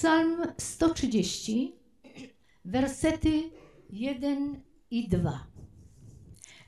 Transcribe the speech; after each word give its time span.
Psalm 0.00 0.42
130, 0.58 1.74
wersety 2.64 3.50
1 3.90 4.60
i 4.90 5.08
2. 5.08 5.46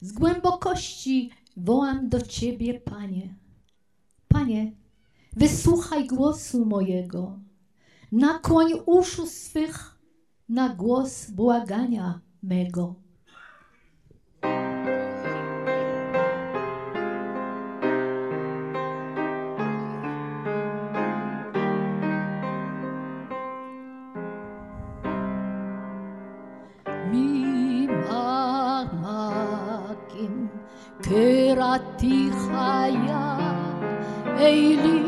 Z 0.00 0.12
głębokości 0.12 1.30
wołam 1.56 2.08
do 2.08 2.20
Ciebie, 2.20 2.80
Panie. 2.80 3.34
Panie, 4.28 4.72
wysłuchaj 5.32 6.06
głosu 6.06 6.64
mojego. 6.64 7.40
Nakłoń 8.12 8.72
uszu 8.86 9.26
swych 9.26 9.98
na 10.48 10.68
głos 10.68 11.30
błagania 11.30 12.20
mego. 12.42 12.94
ממעמקים 30.28 30.46
קראתיך 31.02 32.36
היה 32.50 33.36
אלי 34.38 35.02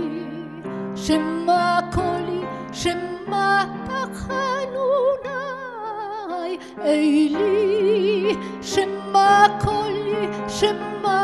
שמע 0.94 1.78
קולי 1.92 2.40
שמע 2.72 3.64
תחנוני 3.84 5.28
אלי 6.80 8.36
שמע 8.62 9.46
קולי 9.60 10.28
שמע 10.48 11.23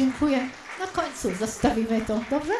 Dziękuję. 0.00 0.38
Na 0.78 0.86
końcu 0.86 1.34
zostawimy 1.34 2.00
to, 2.00 2.20
dobrze? 2.30 2.52